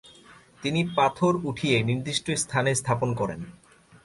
[0.63, 3.41] তিনি পাথর উঠিয়ে নির্দিষ্ট স্থানে স্থাপন করেন।